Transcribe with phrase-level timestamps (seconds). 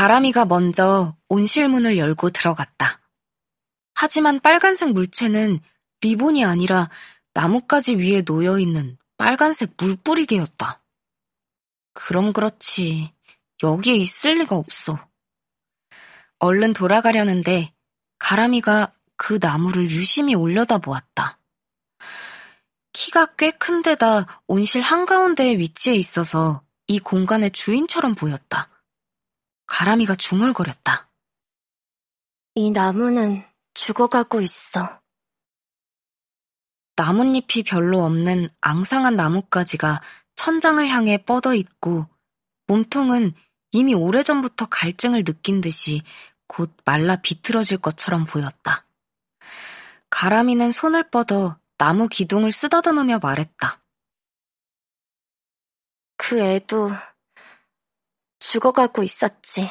[0.00, 3.02] 가람이가 먼저 온실문을 열고 들어갔다.
[3.92, 5.60] 하지만 빨간색 물체는
[6.00, 6.88] 리본이 아니라
[7.34, 10.82] 나뭇가지 위에 놓여있는 빨간색 물뿌리개였다.
[11.92, 13.12] 그럼 그렇지.
[13.62, 14.98] 여기에 있을 리가 없어.
[16.38, 17.74] 얼른 돌아가려는데
[18.18, 21.38] 가람이가 그 나무를 유심히 올려다보았다.
[22.94, 28.69] 키가 꽤 큰데다 온실 한가운데에 위치해 있어서 이 공간의 주인처럼 보였다.
[29.70, 31.08] 가람이가 중얼거렸다.
[32.56, 35.00] 이 나무는 죽어가고 있어.
[36.96, 40.02] 나뭇잎이 별로 없는 앙상한 나뭇가지가
[40.34, 42.06] 천장을 향해 뻗어 있고
[42.66, 43.32] 몸통은
[43.70, 46.02] 이미 오래전부터 갈증을 느낀 듯이
[46.48, 48.84] 곧 말라 비틀어질 것처럼 보였다.
[50.10, 53.80] 가람이는 손을 뻗어 나무 기둥을 쓰다듬으며 말했다.
[56.16, 56.90] 그 애도
[58.50, 59.70] 죽어가고 있었지.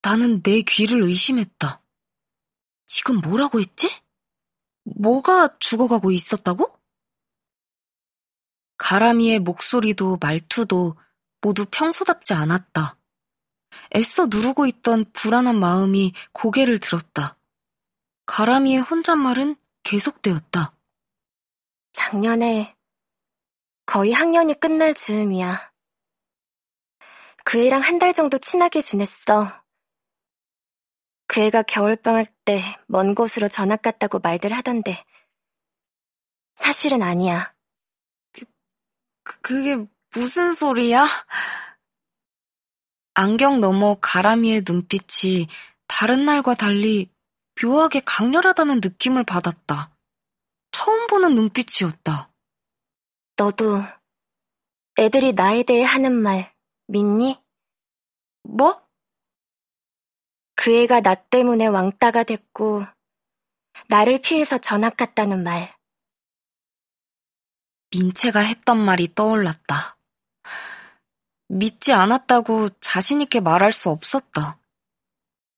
[0.00, 1.82] 나는 내 귀를 의심했다.
[2.86, 3.90] 지금 뭐라고 했지?
[4.84, 6.78] 뭐가 죽어가고 있었다고?
[8.76, 10.96] 가람이의 목소리도 말투도
[11.40, 12.96] 모두 평소답지 않았다.
[13.96, 17.36] 애써 누르고 있던 불안한 마음이 고개를 들었다.
[18.26, 20.76] 가람이의 혼잣말은 계속되었다.
[21.92, 22.76] 작년에
[23.84, 25.73] 거의 학년이 끝날 즈음이야.
[27.44, 29.62] 그 애랑 한 달 정도 친하게 지냈어.
[31.26, 35.04] 그 애가 겨울방학 때 먼 곳으로 전학 갔다고 말들 하던데.
[36.56, 37.54] 사실은 아니야.
[39.24, 41.06] 그, 그게 무슨 소리야?
[43.14, 45.48] 안경 너머 가람이의 눈빛이
[45.88, 47.10] 다른 날과 달리
[47.62, 49.96] 묘하게 강렬하다는 느낌을 받았다.
[50.72, 52.32] 처음 보는 눈빛이었다.
[53.36, 53.82] 너도
[54.98, 56.53] 애들이 나에 대해 하는 말
[56.94, 57.42] 믿니?
[58.44, 58.80] 뭐?
[60.54, 62.84] 그 애가 나 때문에 왕따가 됐고
[63.88, 65.76] 나를 피해서 전학 갔다는 말.
[67.90, 69.98] 민채가 했던 말이 떠올랐다.
[71.48, 74.60] 믿지 않았다고 자신있게 말할 수 없었다.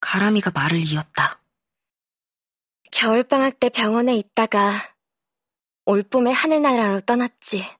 [0.00, 1.42] 가람이가 말을 이었다.
[2.92, 4.96] 겨울방학 때 병원에 있다가
[5.84, 7.75] 올봄에 하늘나라로 떠났지.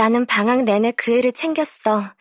[0.00, 2.14] 나는 방학 내내 그 애를 챙겼어.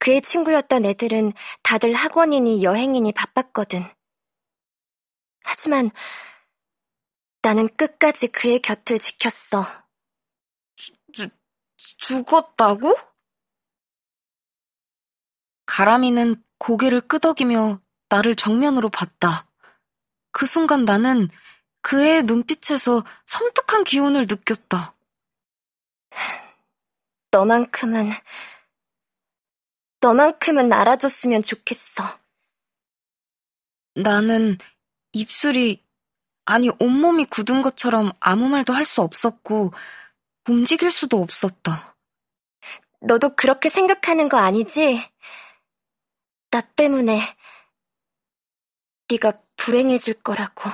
[0.00, 3.84] 그의 친구였던 애들은 다들 학원이니 여행이니 바빴거든.
[5.44, 5.92] 하지만
[7.40, 9.64] 나는 끝까지 그의 곁을 지켰어.
[11.12, 11.28] 주,
[11.76, 12.92] 죽었다고?
[15.66, 19.46] 가람이는 고개를 끄덕이며 나를 정면으로 봤다.
[20.32, 21.28] 그 순간 나는
[21.82, 24.96] 그의 눈빛에서 섬뜩한 기운을 느꼈다.
[27.32, 28.10] 너만큼은,
[30.00, 32.04] 너만큼은 알아줬으면 좋겠어.
[33.94, 34.58] 나는
[35.12, 35.84] 입술이,
[36.44, 39.72] 아니 온몸이 굳은 것처럼 아무 말도 할 수 없었고,
[40.48, 41.96] 움직일 수도 없었다.
[43.00, 45.02] 너도 그렇게 생각하는 거 아니지?
[46.50, 47.20] 나 때문에
[49.10, 50.70] 네가 불행해질 거라고.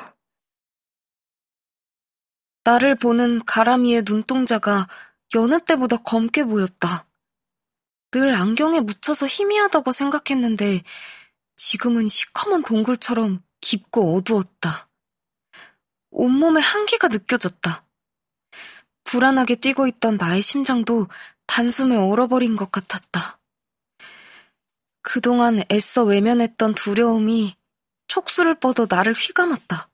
[2.64, 4.88] 나를 보는 가람이의 눈동자가
[5.34, 7.06] 여느 때보다 검게 보였다.
[8.10, 10.82] 늘 안경에 묻혀서 희미하다고 생각했는데
[11.56, 14.88] 지금은 시커먼 동굴처럼 깊고 어두웠다.
[16.10, 17.84] 온몸에 한기가 느껴졌다.
[19.04, 21.08] 불안하게 뛰고 있던 나의 심장도
[21.46, 23.40] 단숨에 얼어버린 것 같았다.
[25.02, 27.56] 그동안 애써 외면했던 두려움이
[28.06, 29.90] 촉수를 뻗어 나를 휘감았다.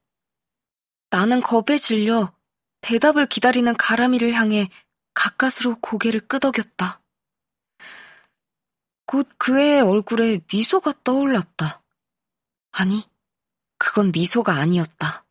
[1.11, 2.33] 나는 겁에 질려
[2.81, 4.69] 대답을 기다리는 가람이를 향해
[5.15, 7.01] 가까스로 고개를 끄덕였다.
[9.07, 11.83] 곧 그의 얼굴에 미소가 떠올랐다.
[12.73, 13.09] 아니,
[13.79, 15.25] 그건 미소가 아니었다.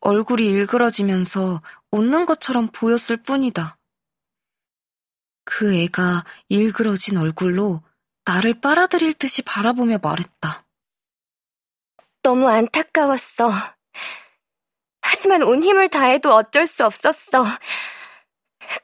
[0.00, 3.78] 얼굴이 일그러지면서 웃는 것처럼 보였을 뿐이다.
[5.44, 7.82] 그 애가 일그러진 얼굴로
[8.24, 10.64] 나를 빨아들일 듯이 바라보며 말했다.
[12.22, 13.50] 너무 안타까웠어.
[15.02, 17.44] 하지만 온 힘을 다해도 어쩔 수 없었어.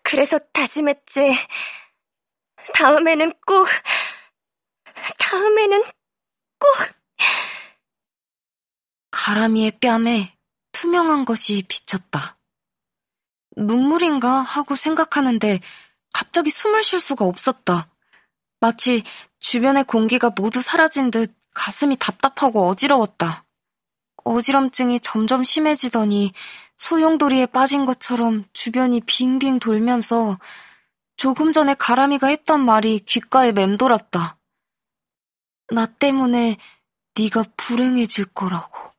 [0.09, 1.35] 그래서 다짐했지.
[2.75, 3.67] 다음에는 꼭,
[5.19, 5.83] 다음에는
[6.61, 6.97] 꼭.
[9.11, 10.33] 가람이의 뺨에
[10.71, 12.39] 투명한 것이 비쳤다.
[13.57, 15.59] 눈물인가 하고 생각하는데
[16.13, 17.89] 갑자기 숨을 쉴 수가 없었다.
[18.61, 19.03] 마치
[19.41, 23.45] 주변의 공기가 모두 사라진 듯 가슴이 답답하고 어지러웠다.
[24.23, 26.33] 어지럼증이 점점 심해지더니
[26.77, 30.39] 소용돌이에 빠진 것처럼 주변이 빙빙 돌면서
[31.17, 34.39] 조금 전에 가람이가 했던 말이 귓가에 맴돌았다.
[35.73, 36.57] 나 때문에
[37.19, 38.96] 네가 불행해질 거라고.